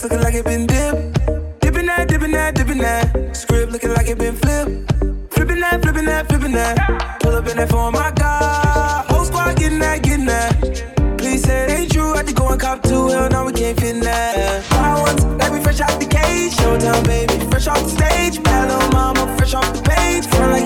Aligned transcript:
wrist 0.00 0.12
looking 0.12 0.24
like 0.24 0.34
it 0.34 0.44
been 0.44 0.66
dipped. 0.66 1.60
Dipping 1.60 1.86
that, 1.86 2.08
dipping 2.08 2.32
that, 2.32 2.54
dipping 2.54 2.78
that. 2.78 3.36
Script 3.36 3.72
looking 3.72 3.92
like 3.92 4.08
it 4.08 4.18
been 4.18 4.34
flipped. 4.36 4.92
Flipping 5.32 5.60
that, 5.60 5.82
flipping 5.82 6.04
that, 6.06 6.28
flipping 6.28 6.52
that. 6.52 7.20
Pull 7.20 7.34
up 7.34 7.46
in 7.48 7.56
that 7.56 7.68
phone, 7.68 7.92
my 7.92 8.10
God. 8.12 9.06
Whole 9.06 9.24
squad 9.24 9.56
getting 9.56 9.78
that, 9.80 10.02
getting 10.02 10.26
that. 10.26 11.16
Please 11.18 11.42
say 11.42 11.64
it 11.64 11.70
ain't 11.70 11.92
true. 11.92 12.14
I 12.14 12.22
go 12.22 12.48
and 12.48 12.60
cop 12.60 12.82
two. 12.82 13.08
Hell 13.08 13.28
no, 13.30 13.44
we 13.44 13.52
can't 13.52 13.78
fit 13.78 13.96
in 13.96 14.00
that. 14.00 14.62
Fly 14.64 15.00
once, 15.02 15.24
like 15.24 15.52
we 15.52 15.60
fresh 15.62 15.80
out 15.80 15.98
the 16.00 16.06
cage. 16.06 16.52
Showtime, 16.54 17.04
baby. 17.04 17.50
Fresh 17.50 17.66
off 17.68 17.82
the 17.82 17.90
stage. 17.90 18.42
Bad 18.42 18.92
mama, 18.92 19.36
fresh 19.36 19.54
off 19.54 19.72
the 19.74 19.82
page. 19.82 20.26
Feel 20.26 20.48
like 20.48 20.59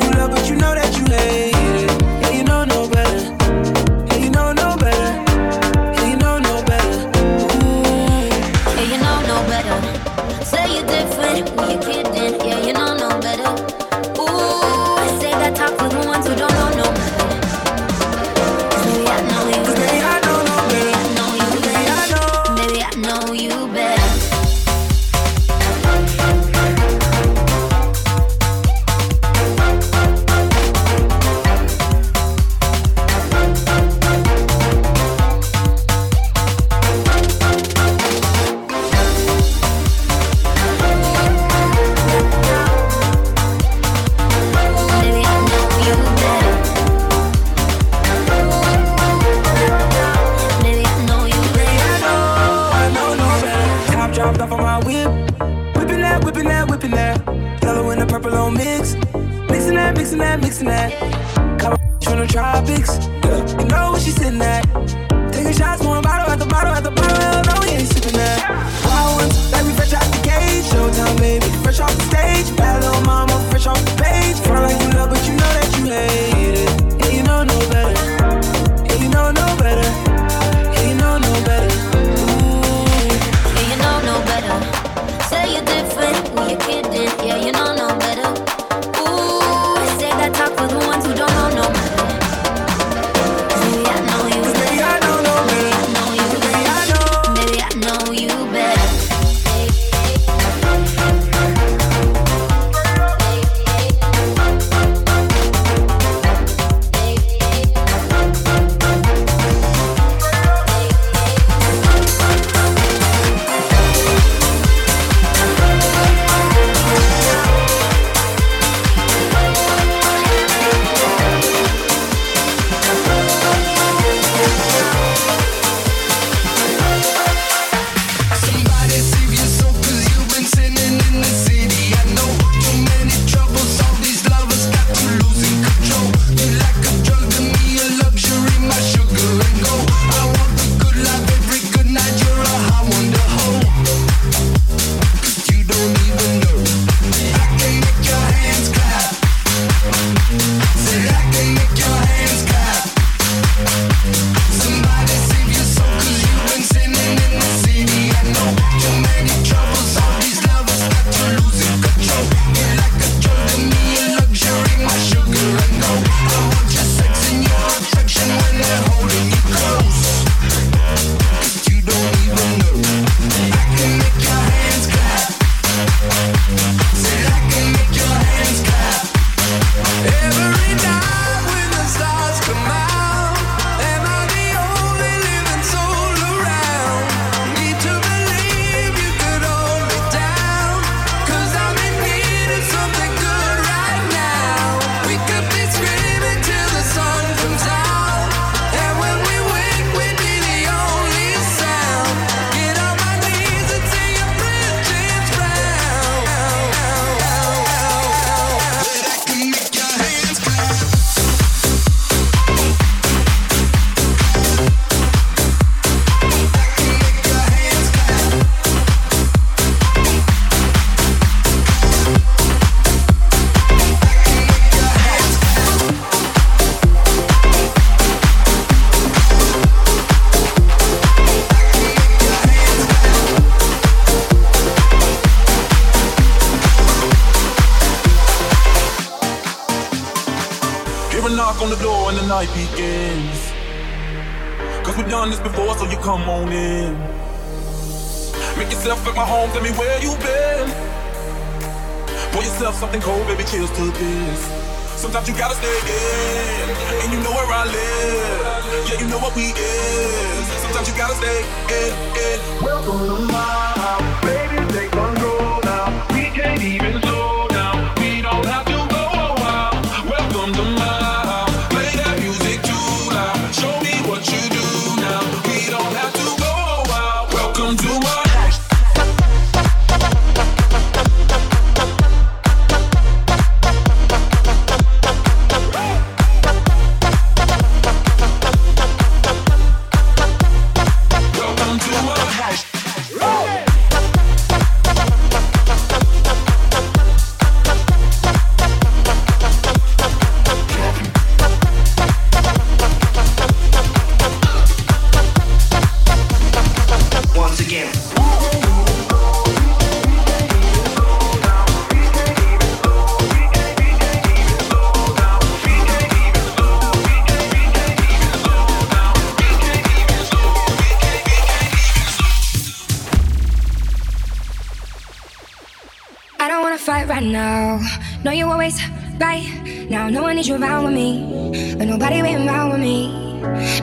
right 329.21 329.89
now. 329.91 330.09
No 330.09 330.23
one 330.23 330.37
needs 330.37 330.49
you 330.49 330.57
around 330.57 330.85
with 330.85 330.95
me, 330.95 331.75
but 331.79 331.87
nobody 331.87 332.23
been 332.23 332.49
around 332.49 332.71
with 332.73 332.81
me. 332.81 333.09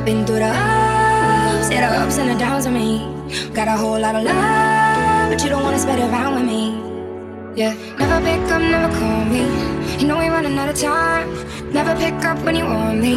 Been 0.05 0.25
through 0.25 0.39
the 0.39 0.51
ups, 0.51 1.69
yeah, 1.71 1.89
the 1.89 1.99
ups 2.01 2.17
and 2.17 2.29
the 2.29 2.37
downs 2.37 2.65
of 2.65 2.73
me. 2.73 2.99
Got 3.53 3.67
a 3.67 3.77
whole 3.77 3.99
lot 3.99 4.15
of 4.15 4.23
love, 4.23 5.29
but 5.31 5.43
you 5.43 5.49
don't 5.49 5.63
wanna 5.63 5.79
spread 5.79 5.99
it 5.99 6.09
around 6.09 6.35
with 6.35 6.45
me. 6.45 6.63
Yeah, 7.55 7.73
never 7.99 8.19
pick 8.25 8.51
up, 8.51 8.61
never 8.61 8.93
call 8.97 9.25
me. 9.25 9.43
You 9.99 10.07
know 10.07 10.17
we 10.17 10.27
running 10.27 10.57
out 10.57 10.69
of 10.69 10.79
time. 10.79 11.29
Never 11.71 11.95
pick 11.95 12.13
up 12.25 12.39
when 12.43 12.55
you 12.55 12.65
want 12.65 12.99
me. 12.99 13.15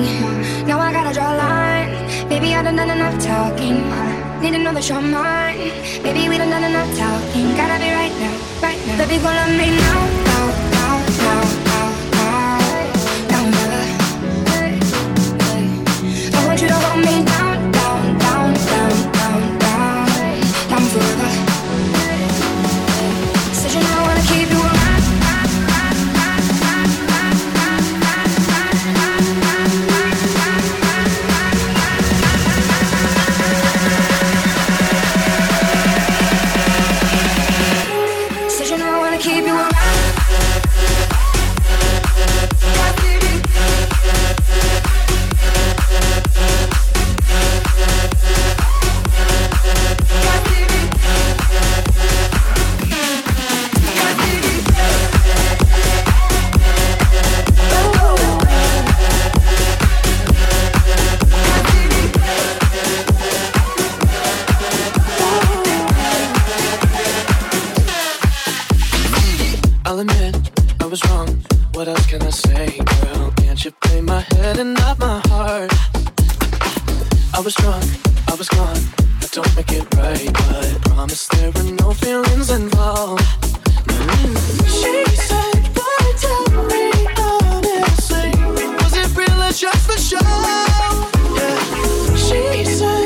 Now 0.66 0.78
I 0.78 0.92
gotta 0.92 1.14
draw 1.14 1.34
a 1.34 1.36
line. 1.36 2.28
Baby, 2.28 2.54
I 2.54 2.62
done 2.62 2.76
done 2.76 2.90
enough 2.90 3.16
talking. 3.22 3.82
Need 4.42 4.54
another 4.54 4.80
that 4.80 5.02
mine. 5.02 5.72
Baby, 6.02 6.28
we 6.28 6.36
done 6.36 6.50
done 6.50 6.64
enough 6.64 6.90
talking. 6.98 7.56
Gotta 7.56 7.82
be 7.82 7.90
right 7.90 8.14
now, 8.20 8.34
right 8.62 8.80
now. 8.86 8.98
Baby, 8.98 9.22
gonna 9.22 9.40
love 9.40 9.56
me 9.56 9.70
now, 9.70 10.00
now, 10.28 10.44
now, 10.70 11.54
now, 11.56 11.63
was 70.94 71.10
wrong. 71.10 71.44
What 71.72 71.88
else 71.88 72.06
can 72.06 72.22
I 72.22 72.30
say, 72.30 72.78
girl? 72.78 73.32
Can't 73.38 73.64
you 73.64 73.72
play 73.82 74.00
my 74.00 74.20
head 74.32 74.60
and 74.60 74.74
not 74.74 74.96
my 75.00 75.20
heart? 75.26 75.72
I 77.34 77.40
was 77.40 77.54
drunk, 77.56 77.84
I 78.30 78.34
was 78.36 78.48
gone. 78.48 78.82
I 79.24 79.26
don't 79.32 79.56
make 79.56 79.72
it 79.72 79.86
right, 79.96 80.30
but 80.32 80.64
I 80.64 80.78
promise 80.88 81.26
there 81.34 81.50
were 81.50 81.68
no 81.82 81.92
feelings 81.94 82.48
involved. 82.50 83.26
She 84.78 84.94
said, 85.28 85.62
"Why 85.78 85.98
tell 86.24 86.46
me 86.70 86.84
honestly? 87.26 88.30
Was 88.80 88.94
it 89.02 89.08
real 89.18 89.40
or 89.48 89.54
just 89.64 89.82
for 89.88 89.98
show?" 90.08 90.30
Yeah. 91.38 91.58
She 92.26 92.64
said, 92.78 93.03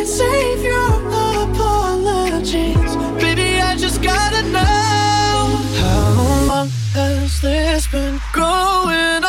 this 7.40 7.86
been 7.86 8.20
going 8.32 9.24
on? 9.24 9.27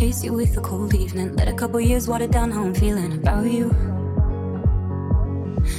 chase 0.00 0.24
you 0.24 0.32
with 0.32 0.56
a 0.56 0.60
cold 0.62 0.94
evening. 0.94 1.36
Let 1.36 1.46
a 1.46 1.52
couple 1.52 1.78
years 1.78 2.08
water 2.08 2.26
down 2.26 2.50
how 2.50 2.62
I'm 2.62 2.72
feeling 2.72 3.12
about 3.12 3.44
you. 3.44 3.68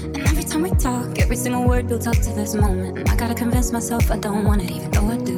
And 0.03 0.19
every 0.19 0.43
time 0.43 0.61
we 0.61 0.69
talk, 0.69 1.17
every 1.17 1.35
single 1.35 1.67
word 1.67 1.87
builds 1.87 2.05
up 2.05 2.17
to 2.17 2.31
this 2.33 2.53
moment. 2.53 2.99
And 2.99 3.09
I 3.09 3.15
gotta 3.15 3.33
convince 3.33 3.71
myself 3.71 4.11
I 4.11 4.17
don't 4.17 4.43
want 4.43 4.61
it, 4.61 4.69
even 4.69 4.91
though 4.91 5.07
I 5.07 5.17
do. 5.17 5.37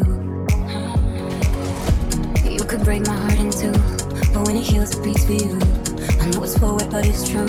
You 2.44 2.66
could 2.66 2.84
break 2.84 3.08
my 3.08 3.16
heart 3.16 3.40
in 3.40 3.52
two, 3.52 3.72
but 4.34 4.48
when 4.48 4.58
it 4.58 4.64
heals, 4.64 4.98
it 4.98 5.02
beats 5.02 5.24
for 5.24 5.32
you. 5.32 5.58
I 6.20 6.30
know 6.32 6.44
it's 6.44 6.58
forward, 6.58 6.90
but 6.92 7.06
it's 7.06 7.30
true. 7.30 7.48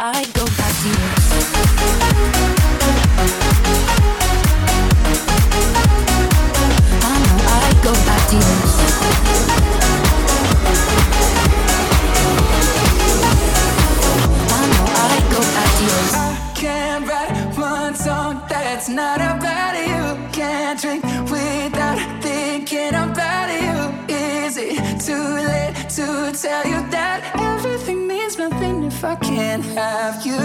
I 0.00 0.22
go 0.32 0.44
back 0.44 0.72
to 0.78 0.88
you. 0.88 0.94
I 7.02 7.18
know 7.26 7.38
I 7.50 7.72
go 7.82 7.92
back 8.06 8.22
to 8.28 8.36
you. 8.36 8.42
I 16.14 16.52
can't 16.54 17.08
write 17.08 17.58
one 17.58 17.96
song 17.96 18.42
that's 18.48 18.88
not 18.88 19.20
about 19.20 19.74
you. 19.84 20.30
Can't 20.30 20.80
drink 20.80 21.02
without 21.28 21.98
thinking 22.22 22.94
about 22.94 23.50
you. 23.50 24.14
Is 24.14 24.56
it 24.58 25.00
too 25.00 25.14
late 25.18 25.74
to 25.90 26.32
tell 26.40 26.64
you 26.68 26.88
that? 26.92 26.97
if 28.98 29.04
I 29.04 29.14
can't 29.14 29.64
have 29.76 30.26
you? 30.26 30.42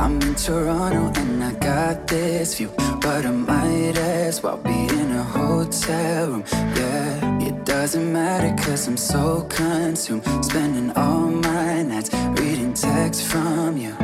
I'm 0.00 0.20
in 0.20 0.34
Toronto 0.34 1.18
and 1.20 1.42
I 1.42 1.52
got 1.54 2.06
this 2.06 2.58
view, 2.58 2.70
but 3.00 3.24
I 3.24 3.30
might 3.30 3.96
as 3.96 4.42
well 4.42 4.58
be 4.58 4.80
in 5.00 5.10
a 5.12 5.22
hotel 5.22 6.28
room. 6.28 6.44
Yeah, 6.52 7.48
it 7.48 7.64
doesn't 7.64 8.12
matter 8.12 8.52
cause 8.62 8.86
I'm 8.86 8.98
so 8.98 9.46
consumed, 9.48 10.24
spending 10.44 10.90
all 10.90 11.30
my 11.30 11.82
nights 11.82 12.10
reading 12.38 12.74
texts 12.74 13.24
from 13.32 13.78
you. 13.78 13.96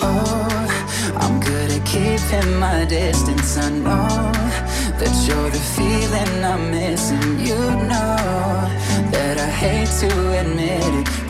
Oh, 0.00 0.58
I'm 1.22 1.38
good 1.40 1.70
at 1.76 1.84
keeping 1.84 2.56
my 2.58 2.86
distance. 2.86 3.58
I 3.58 3.68
know 3.86 4.32
that 5.00 5.14
you're 5.26 5.50
the 5.50 5.64
feeling 5.76 6.32
I'm 6.52 6.70
missing. 6.70 7.40
You 7.40 7.60
know 7.90 8.16
that 9.14 9.36
I 9.38 9.50
hate 9.62 9.92
to 10.00 10.40
admit 10.40 10.94
it. 11.00 11.25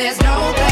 There's 0.00 0.18
no 0.22 0.69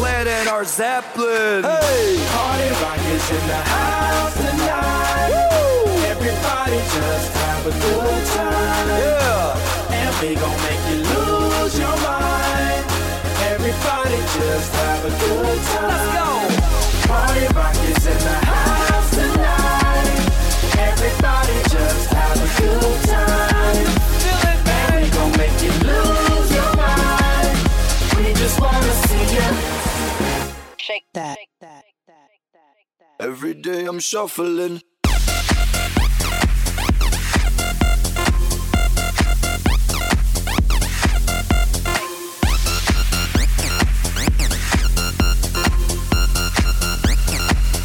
Led 0.00 0.26
and 0.26 0.48
our 0.48 0.64
Zeppelin. 0.64 1.62
Hey, 1.64 2.16
party 2.32 2.68
rock 2.82 2.98
is 3.14 3.30
in 3.30 3.46
the 3.46 3.62
house 3.74 4.34
tonight. 4.36 5.30
Woo! 5.30 5.92
Everybody 6.12 6.78
just 6.96 7.32
have 7.32 7.66
a 7.66 7.70
good 7.70 8.26
time. 8.34 8.88
Yeah, 8.88 9.92
and 9.92 10.14
we 10.20 10.34
gon' 10.34 10.60
make 10.64 10.82
you 10.90 10.98
lose 11.04 11.78
your 11.78 11.96
mind. 12.00 12.84
Everybody 13.52 14.18
just 14.38 14.72
have 14.74 15.04
a 15.04 15.10
good 15.10 15.60
time. 15.72 15.88
Let's 15.88 16.08
go. 16.16 16.28
Party 17.08 17.46
rock 17.54 17.76
is 17.90 18.06
in 18.06 18.18
the 18.18 18.38
house 18.46 19.10
tonight. 19.10 20.20
Everybody 20.90 21.56
just 21.68 22.12
have 22.12 22.36
a 22.36 22.48
good 22.60 23.00
time. 23.04 23.95
Shake 30.78 31.04
that. 31.14 31.36
Every 33.20 33.54
day 33.54 33.86
I'm 33.86 33.98
shuffling. 33.98 34.82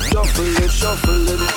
Shuffling, 0.10 0.70
shuffling. 0.70 1.48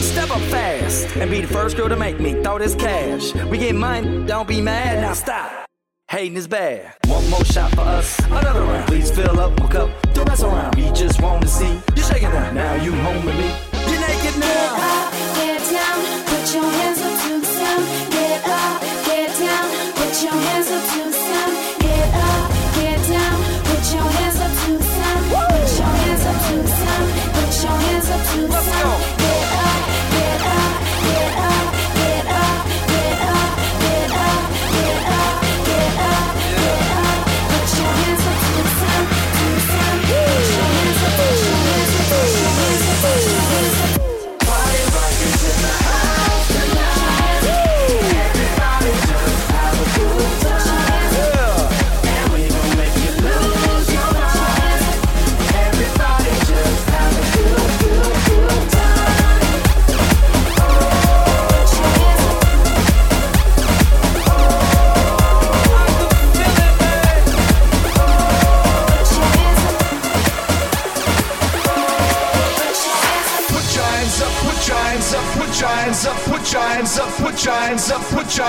Step 0.00 0.30
up 0.30 0.40
fast 0.50 1.16
and 1.16 1.30
be 1.30 1.40
the 1.40 1.48
first 1.48 1.76
girl 1.76 1.88
to 1.88 1.96
make 1.96 2.20
me 2.20 2.42
throw 2.42 2.58
this 2.58 2.74
cash. 2.74 3.34
We 3.46 3.58
get 3.58 3.74
money, 3.74 4.24
don't 4.26 4.48
be 4.48 4.60
mad, 4.60 5.00
now 5.00 5.14
stop. 5.14 5.69
Hating 6.10 6.36
is 6.36 6.48
bad. 6.48 6.92
One 7.06 7.30
more 7.30 7.44
shot 7.44 7.70
for 7.70 7.82
us. 7.82 8.18
Another 8.26 8.62
round. 8.62 8.88
Please 8.88 9.12
fill 9.12 9.38
up 9.38 9.56
my 9.60 9.68
cup. 9.68 9.90
Don't 10.12 10.26
mess 10.26 10.42
around. 10.42 10.74
We 10.74 10.90
just 10.90 11.22
want 11.22 11.40
to 11.42 11.46
see 11.48 11.72
you 11.94 12.02
shaking 12.02 12.30
now. 12.30 12.50
Now 12.50 12.74
you 12.82 12.90
home 12.90 13.24
with 13.24 13.36
me. 13.36 13.46
You're 13.88 14.00
naked 14.00 14.40
now. 14.40 14.74
Get 14.74 14.90
up, 14.90 15.12
get 15.36 15.70
down. 15.70 16.24
Put 16.26 16.52
your 16.52 16.64
hands 16.64 17.00
up 17.00 17.22
to 17.22 17.38
the 17.38 17.46
sound. 17.46 18.10
Get 18.10 18.44
up. 18.44 18.99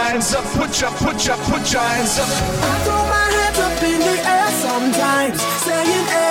hands 0.04 0.34
up, 0.34 0.46
put 0.58 0.82
your, 0.82 0.92
put 0.92 1.26
your, 1.26 1.38
put 1.50 1.72
your 1.72 1.82
hands 1.82 2.20
up. 2.20 2.28
I 2.28 2.84
throw 2.84 3.04
my 3.16 3.28
hands 3.38 3.60
up 3.60 3.84
in 3.84 4.00
the 4.00 4.18
air 4.36 4.52
sometimes, 4.66 5.42
saying, 5.42 6.06
hey. 6.08 6.31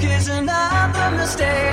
Is 0.00 0.28
another 0.28 1.16
mistake 1.16 1.67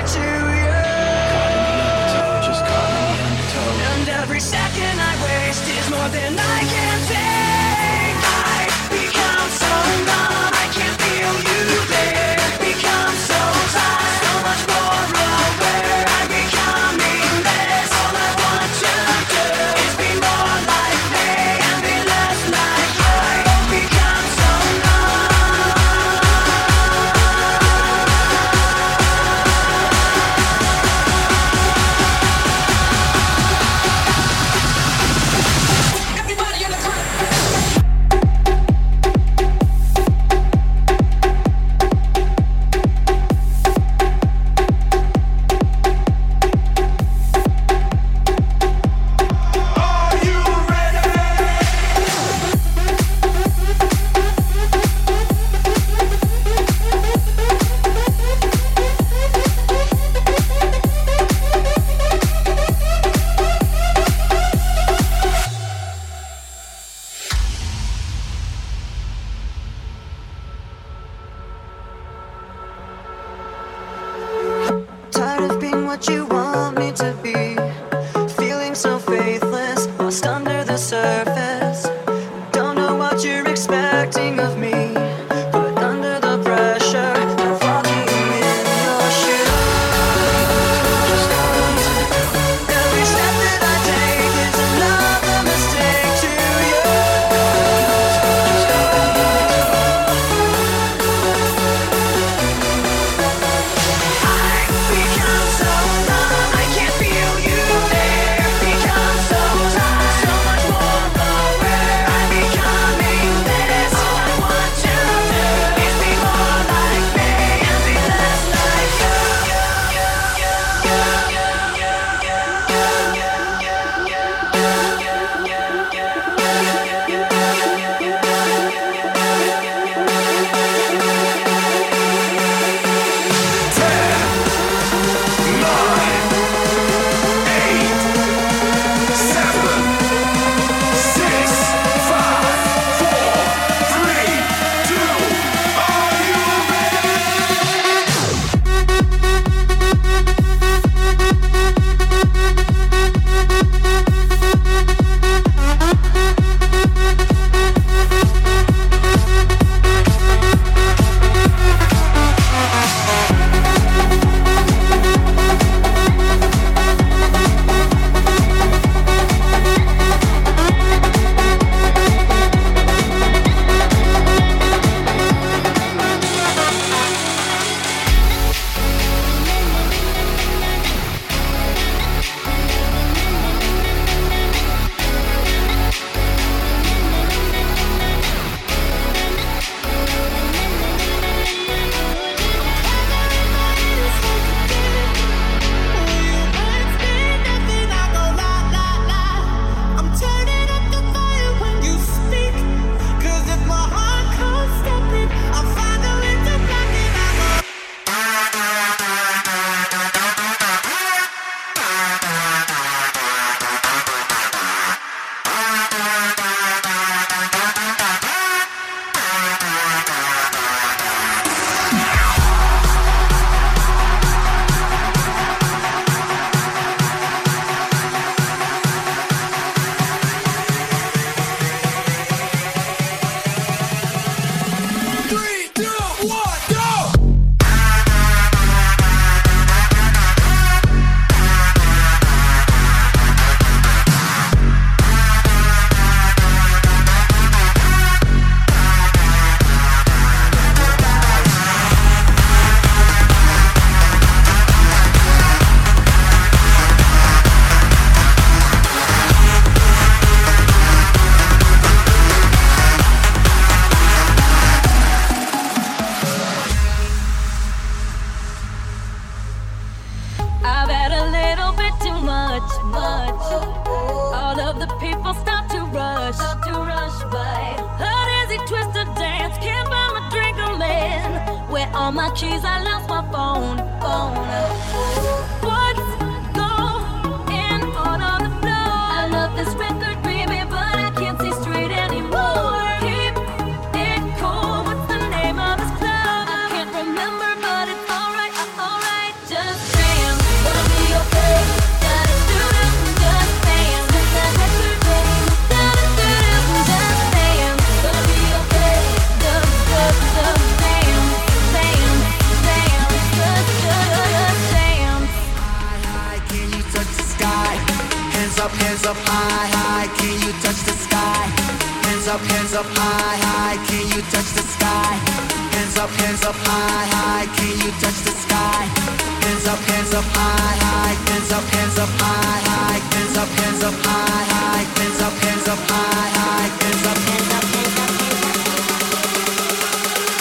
hands 333.60 333.82
up, 333.84 333.94
high, 334.08 334.44
high. 334.54 334.84
Hands 334.98 335.20
up, 335.26 335.34
hands 335.44 335.68
up 335.68 335.78
high, 335.90 336.28
high. 336.38 336.68
Hands 336.82 337.06
up, 337.10 337.18
hands 337.28 337.50
up, 337.56 337.64
hands 337.74 337.96
up, 338.02 338.10
hands 338.20 338.40
up. 338.42 338.86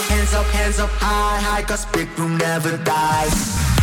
Hands 0.09 0.33
up, 0.33 0.47
hands 0.57 0.79
up 0.79 0.93
high, 0.99 1.39
high, 1.41 1.63
'cause 1.63 1.85
big 1.93 2.09
room 2.17 2.37
never 2.37 2.77
dies. 2.77 3.74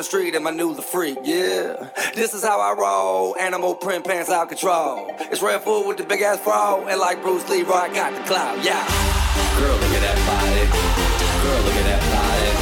The 0.00 0.04
street 0.04 0.34
and 0.34 0.42
my 0.42 0.50
new 0.50 0.72
the 0.72 0.80
freak, 0.80 1.18
yeah. 1.28 1.76
This 2.16 2.32
is 2.32 2.40
how 2.40 2.56
I 2.56 2.72
roll, 2.72 3.36
animal 3.36 3.74
print 3.74 4.00
pants 4.00 4.30
out 4.32 4.48
control. 4.48 5.12
It's 5.28 5.44
Redfoo 5.44 5.84
with 5.84 5.98
the 6.00 6.08
big 6.08 6.24
ass 6.24 6.40
fro, 6.40 6.88
and 6.88 6.96
like 6.96 7.20
Bruce 7.20 7.44
Lee, 7.52 7.68
I 7.68 7.92
got 7.92 8.16
the 8.16 8.24
clout, 8.24 8.64
yeah. 8.64 8.80
Girl, 9.60 9.76
look 9.76 9.92
at 9.92 10.00
that 10.00 10.16
body. 10.24 10.64
Girl, 11.44 11.60
look 11.68 11.76
at 11.76 11.84
that 11.84 12.00
body. 12.16 12.52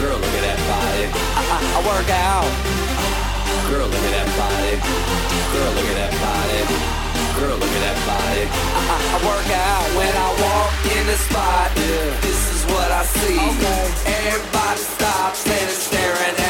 Girl, 0.00 0.16
look 0.16 0.32
at 0.32 0.44
that 0.48 0.60
body. 0.64 1.06
I, 1.12 1.42
I, 1.44 1.58
I 1.60 1.80
work 1.84 2.08
out. 2.08 2.48
Girl, 3.68 3.84
look 3.92 4.04
at 4.08 4.14
that 4.16 4.30
body. 4.32 4.74
Girl, 5.52 5.72
look 5.76 5.88
at 5.92 5.98
that 6.08 6.14
body. 6.24 6.60
Girl, 7.36 7.56
look 7.60 7.68
at 7.68 7.82
that 7.84 8.00
body. 8.08 8.44
I, 8.48 8.80
I, 8.80 8.96
I 9.12 9.16
work 9.28 9.48
out 9.52 9.86
when 9.92 10.08
I 10.08 10.28
walk 10.40 10.72
in 10.88 11.04
the 11.04 11.18
spot. 11.20 11.68
Yeah. 11.76 12.16
This 12.24 12.40
is 12.56 12.64
what 12.72 12.88
I 12.88 13.04
see. 13.04 13.36
Everybody 14.08 14.80
stops 14.80 15.44
and 15.44 15.68
staring 15.68 16.41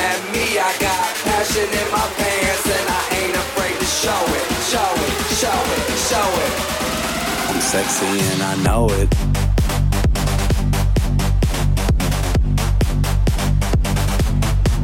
sexy 7.72 8.04
and 8.04 8.42
I 8.42 8.54
know 8.62 8.86
it. 8.90 9.08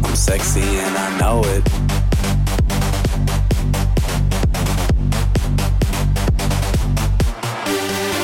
I'm 0.05 0.17
sexy 0.17 0.63
and 0.63 0.97
I 0.97 1.19
know 1.21 1.43
it. 1.45 1.63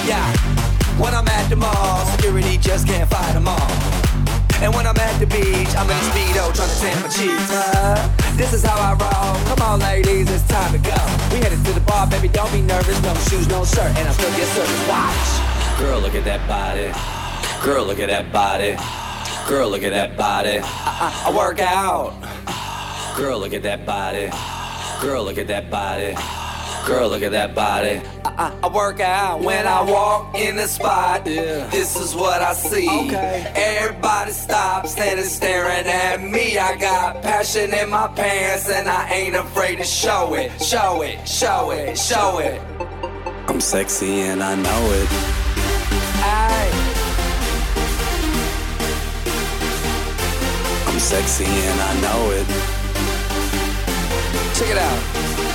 Yeah, 0.09 0.36
when 0.99 1.14
I'm 1.14 1.28
at 1.28 1.51
the 1.51 1.57
mall, 1.57 2.07
security 2.07 2.57
just 2.57 2.86
can't 2.86 3.11
fight 3.11 3.34
them 3.34 3.49
all. 3.49 3.93
And 4.62 4.74
when 4.74 4.86
I'm 4.86 4.96
at 4.96 5.18
the 5.18 5.26
beach, 5.26 5.72
I'm 5.76 5.88
in 5.90 5.96
a 5.96 6.07
speedo 6.11 6.55
trying 6.55 6.70
to 6.70 6.78
tan 6.80 7.02
my 7.02 7.09
cheeks. 7.09 7.50
Uh, 7.50 7.96
this 8.36 8.52
is 8.52 8.62
how 8.64 8.76
I 8.76 8.92
roll. 8.94 9.34
Come 9.48 9.61
on, 9.66 9.80
ladies, 9.80 10.30
it's 10.30 10.46
time 10.48 10.72
to 10.72 10.78
go. 10.78 10.96
We 11.32 11.42
headed 11.42 11.64
to 11.64 11.72
the 11.72 11.80
bar, 11.80 12.07
baby. 12.07 12.28
Don't 12.28 12.52
be 12.52 12.62
nervous. 12.62 13.00
No 13.02 13.14
shoes, 13.28 13.48
no 13.48 13.64
shirt, 13.64 13.90
and 13.98 14.09
I'm 14.09 14.14
still 14.14 14.30
get 14.36 14.48
service. 14.55 14.88
Watch. 14.88 15.78
Girl, 15.78 16.00
look 16.00 16.14
at 16.14 16.24
that 16.24 16.46
body. 16.48 16.92
Girl, 17.64 17.84
look 17.84 17.98
at 17.98 18.09
that 18.09 18.32
body. 18.32 18.76
Girl, 19.48 19.68
look 19.68 19.82
at 19.82 19.92
that 19.92 20.16
body. 20.16 20.61
I, 20.62 21.24
I, 21.26 21.30
I 21.30 21.36
work 21.36 21.61
out. 21.61 22.14
Girl, 23.16 23.38
look 23.38 23.52
at 23.52 23.62
that 23.62 23.84
body. 23.84 24.30
Girl, 25.00 25.24
look 25.24 25.38
at 25.38 25.48
that 25.48 25.70
body. 25.70 26.14
Girl, 26.87 27.09
look 27.09 27.22
at 27.22 27.32
that 27.32 27.55
body. 27.55 28.03
I, 28.26 28.28
I, 28.28 28.59
I 28.62 28.68
work 28.68 29.01
out 29.01 29.41
when 29.41 29.66
I 29.66 29.80
walk 29.80 30.35
in 30.35 30.57
the 30.57 30.66
spot. 30.66 31.24
This 31.24 31.97
is 31.99 32.14
what 32.14 32.43
I 32.43 32.53
see. 32.53 33.11
Everybody 33.14 34.32
stops 34.32 34.99
and 34.99 35.18
is 35.18 35.32
staring 35.32 35.87
at 35.87 36.20
me. 36.20 36.59
I 36.59 36.76
got 36.76 37.22
passion 37.22 37.72
in 37.72 37.89
my 37.89 38.09
pants 38.09 38.68
and 38.68 38.87
I 38.87 39.09
ain't 39.09 39.35
afraid 39.35 39.76
to 39.76 39.85
show 39.85 40.35
it. 40.35 40.53
Show 40.61 41.01
it, 41.01 41.26
show 41.26 41.70
it, 41.70 41.97
show 41.97 42.39
it. 42.39 42.61
I'm 43.49 43.62
sexy 43.62 44.20
and 44.20 44.43
I 44.43 44.55
know 44.55 44.91
it. 44.93 45.09
I'm 50.87 51.01
sexy 51.01 51.47
and 51.47 51.80
I 51.80 52.01
know 52.03 52.30
it. 52.30 52.47
Check 54.55 54.68
it 54.68 54.78
out. 54.78 55.53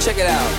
Check 0.00 0.18
it 0.18 0.28
out. 0.28 0.52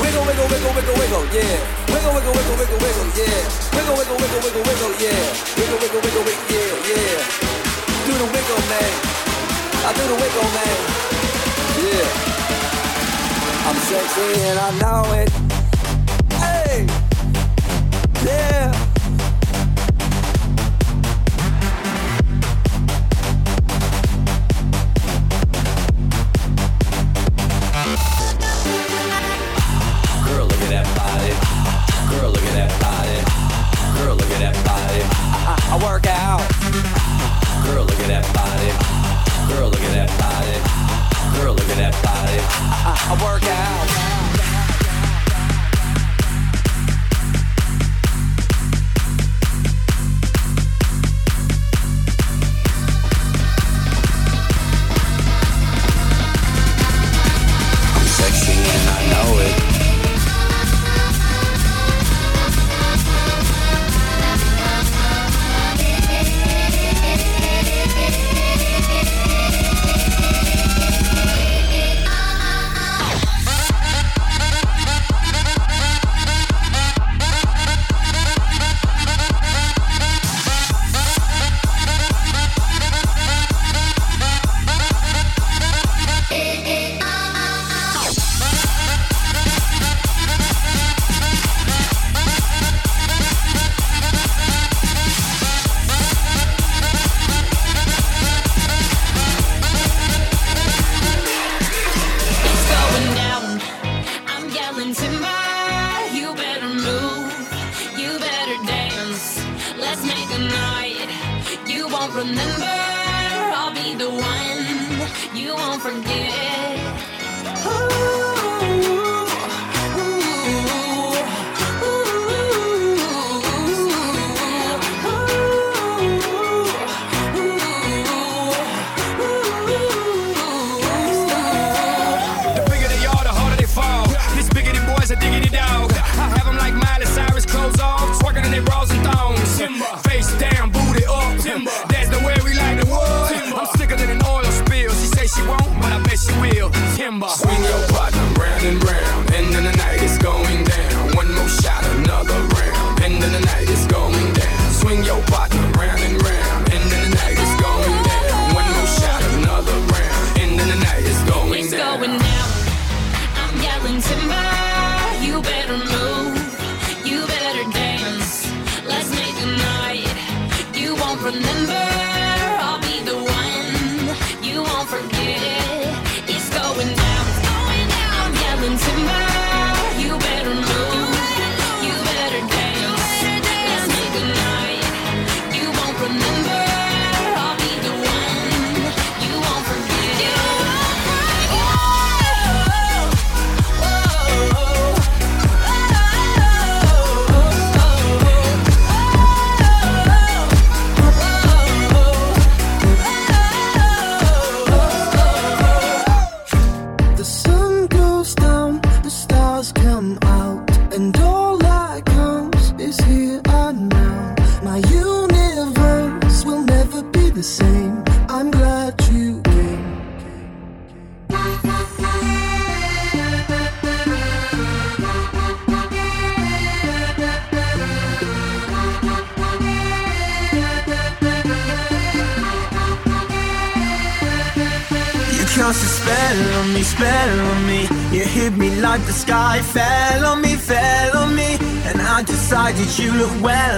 Wiggle, 0.00 0.24
wiggle, 0.26 0.48
wiggle, 0.48 0.72
wiggle, 0.76 0.96
wiggle, 0.96 1.24
yeah. 1.34 1.56
Wiggle, 1.92 2.12
wiggle, 2.14 2.34
wiggle, 2.34 2.56
wiggle, 2.56 2.78
wiggle, 2.78 3.08
yeah. 3.18 3.40
Wiggle, 3.74 3.96
wiggle, 3.96 4.16
wiggle, 4.16 4.40
wiggle, 4.44 4.62
wiggle, 4.62 4.94
yeah. 5.02 5.22
Wiggle, 5.58 5.78
wiggle, 5.82 6.00
wiggle, 6.00 6.24
wiggle, 6.24 6.46
yeah, 6.50 6.72
yeah. 6.90 7.18
Do 8.06 8.12
the 8.14 8.26
wiggle, 8.30 8.62
man. 8.70 8.92
I 9.86 9.92
do 9.94 10.02
the 10.06 10.16
wiggle, 10.20 10.48
man. 10.56 10.78
Yeah. 11.82 12.26
I'm 13.66 13.76
sexy 13.76 14.30
and 14.46 14.58
I 14.58 14.70
know 14.80 15.02
it. 15.14 15.30
Hey. 16.38 16.86
Yeah. 18.24 18.85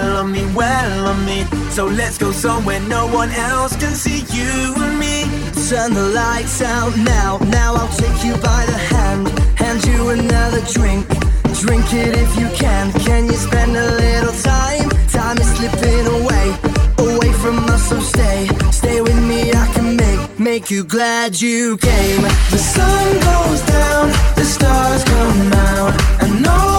well 0.09 0.23
on 0.23 0.31
me, 0.31 0.43
well 0.53 1.07
on 1.07 1.25
me. 1.25 1.43
So 1.69 1.85
let's 1.85 2.17
go 2.17 2.31
somewhere 2.31 2.79
no 2.81 3.07
one 3.07 3.31
else 3.31 3.75
can 3.75 3.93
see 3.93 4.21
you 4.35 4.73
and 4.77 4.99
me. 4.99 5.23
Turn 5.69 5.93
the 5.93 6.11
lights 6.13 6.61
out 6.61 6.95
now, 6.97 7.37
now 7.49 7.75
I'll 7.75 7.95
take 8.03 8.23
you 8.23 8.33
by 8.37 8.65
the 8.65 8.79
hand. 8.93 9.27
Hand 9.59 9.85
you 9.85 10.09
another 10.09 10.61
drink, 10.73 11.07
drink 11.61 11.85
it 11.93 12.17
if 12.17 12.31
you 12.39 12.47
can. 12.55 12.91
Can 13.05 13.25
you 13.25 13.33
spend 13.33 13.75
a 13.75 13.91
little 14.03 14.33
time? 14.41 14.89
Time 15.09 15.37
is 15.37 15.49
slipping 15.57 16.05
away, 16.19 16.47
away 16.97 17.31
from 17.33 17.57
us, 17.69 17.89
so 17.89 17.99
stay. 17.99 18.47
Stay 18.71 19.01
with 19.01 19.21
me, 19.27 19.51
I 19.53 19.65
can 19.73 19.95
make, 19.95 20.39
make 20.39 20.71
you 20.71 20.83
glad 20.83 21.39
you 21.39 21.77
came. 21.77 22.21
The 22.53 22.61
sun 22.75 23.07
goes 23.29 23.61
down, 23.77 24.07
the 24.35 24.45
stars 24.45 25.03
come 25.03 25.53
out, 25.53 25.93
and 26.23 26.47
all 26.47 26.78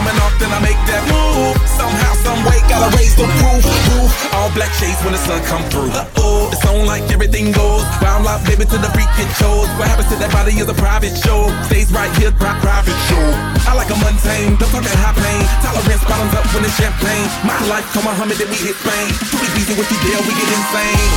coming 0.00 0.16
off, 0.24 0.32
then 0.40 0.48
I 0.48 0.60
make 0.64 0.80
that 0.88 1.04
move. 1.12 1.52
Somehow, 1.68 2.12
some 2.24 2.40
way, 2.48 2.56
gotta 2.72 2.88
raise 2.96 3.12
the 3.12 3.28
roof. 3.28 3.64
roof. 3.92 4.08
All 4.32 4.48
black 4.56 4.72
shades 4.80 4.96
when 5.04 5.12
the 5.12 5.20
sun 5.20 5.44
come 5.44 5.60
through. 5.68 5.92
Oh, 6.16 6.48
it's 6.48 6.64
on 6.64 6.88
like 6.88 7.04
everything 7.12 7.52
goes. 7.52 7.84
Wild 8.00 8.24
out, 8.24 8.40
baby, 8.48 8.64
to 8.64 8.78
the 8.80 8.88
freak 8.96 9.12
it 9.20 9.28
shows. 9.36 9.68
What 9.76 9.92
happens 9.92 10.08
to 10.08 10.16
that 10.16 10.32
body 10.32 10.56
is 10.56 10.68
a 10.68 10.76
private 10.76 11.12
show. 11.20 11.52
Stays 11.68 11.92
right 11.92 12.08
here, 12.16 12.32
pri- 12.32 12.56
private 12.64 12.96
show. 13.12 13.26
I 13.68 13.76
like 13.76 13.92
a 13.92 13.98
mundane, 14.00 14.56
don't 14.56 14.72
talk 14.72 14.84
that 14.88 14.98
high 15.04 15.16
pain. 15.20 15.44
Tolerance 15.60 16.04
bottoms 16.08 16.32
up 16.32 16.48
when 16.56 16.64
it's 16.64 16.76
champagne. 16.80 17.28
My 17.44 17.60
life, 17.68 17.84
come 17.92 18.08
on, 18.08 18.16
Muhammad, 18.16 18.40
then 18.40 18.48
we 18.48 18.56
hit 18.56 18.76
Spain. 18.80 19.08
Too 19.28 19.40
easy 19.60 19.74
with 19.76 19.88
you 19.92 20.00
there, 20.08 20.20
we 20.24 20.32
get 20.32 20.48
insane. 20.48 21.12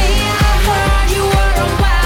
Hey, 0.00 0.16
I 0.32 0.52
heard 0.64 1.08
you 1.12 1.24
were 1.28 1.52
a 1.60 1.66
wild 1.76 1.97